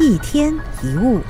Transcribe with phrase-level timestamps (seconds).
[0.00, 1.20] 一天一物，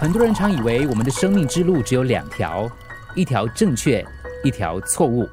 [0.00, 2.66] 很多人常以为我们的生命之路只有两条，
[3.14, 4.02] 一条正确，
[4.42, 5.28] 一条错误。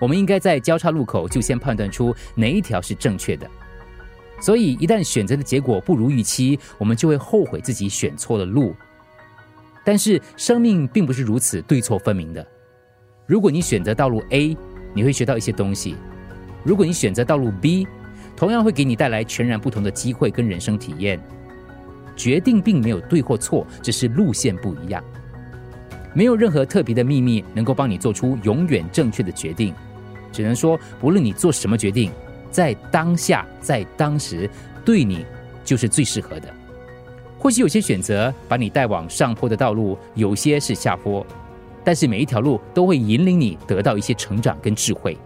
[0.00, 3.50] 我们应该在交叉路口就先判断出哪一条是正确的。
[4.40, 8.72] 所以，一旦选择的结果不如预期，我们就会后悔自己选错了路。
[9.84, 12.46] 但是，生命并不是如此对错分明的。
[13.26, 14.56] 如果你选择道路 A，
[14.94, 15.96] 你会学到一些东西；
[16.62, 17.88] 如果你选择道路 B，
[18.36, 21.20] 同样会给你带来全然不同的机会跟人生体验。
[22.16, 25.02] 决定并没有对或错，只是路线不一样。
[26.12, 29.74] 没有任何特别的秘密能够帮你做出永远正确的决定。
[30.32, 32.10] 只能说，不论你做什么决定，
[32.50, 34.48] 在当下，在当时，
[34.84, 35.24] 对你
[35.64, 36.48] 就是最适合的。
[37.38, 41.26] 或许有些选择把你带往上坡的道路，有些是下坡，
[41.82, 45.16] 但是每一条路都会引领你得到一些成长跟智慧。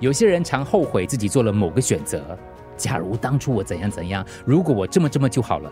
[0.00, 2.38] 有些人常后悔自己做了某个选择，
[2.76, 5.70] 假如当初我怎样怎样，如果我这么这么就好了。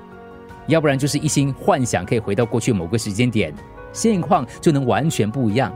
[0.67, 3.55] 要不然就是一心幻想可以回到过去某个时间点，
[3.93, 5.73] 现况就能完全不一样。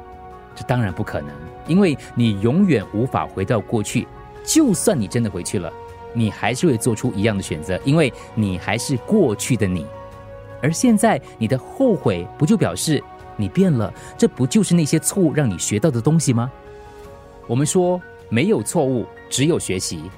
[0.57, 1.31] 这当然不可能。
[1.69, 4.09] 因为你永远无法回到过去，
[4.45, 5.73] 就算你真的回去了，
[6.12, 9.87] 你还是会做出一样的选择，因为你还是过去的你。
[10.61, 13.01] 而现在你的后悔，不就表示
[13.37, 13.95] 你变了？
[14.19, 16.51] 这不就是那些错误让你学到的东西吗？
[17.47, 20.11] 我们说没有错误，只有学习。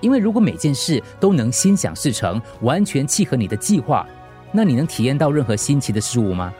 [0.00, 4.06] 因为如果每件事都能心想事成，完全契合你的计划，
[4.52, 6.52] 那你能体验到任何新奇的事物吗？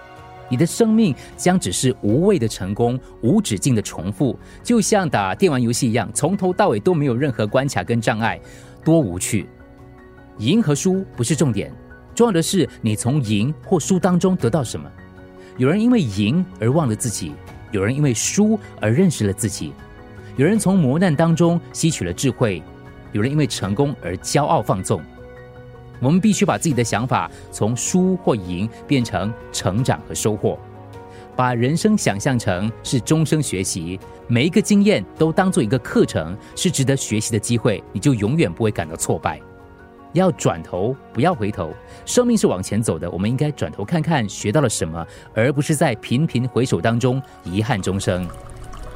[0.49, 8.41] 你的生命将只是无谓的成功，无止境的重复，就像打电玩游戏一样，从头到尾都没有任何关卡跟障碍，
[8.85, 9.47] 多无趣！
[10.39, 11.73] 赢和输不是重点，
[12.15, 14.91] 重要的是你从赢或输当中得到什么。
[15.57, 17.33] 有人因为赢而忘了自己，
[17.73, 19.73] 有人因为输而认识了自己，
[20.37, 22.61] 有人从磨难当中吸取了智慧，
[23.13, 25.01] 有人因为成功而骄傲放纵。
[26.01, 30.59] 我们必须把自己的想法从输或赢变成成长和收获，
[31.37, 39.41] 把人生想象成是终生学习，每一个经验都当做一个课程，是值得学习的机会，你就永远不会感到挫败。
[40.15, 41.73] 要转头，不要回头。
[42.05, 48.29] 生命是往前走的，我们应该转头看看学到了什么，而不是在频频回首当中遗憾终生。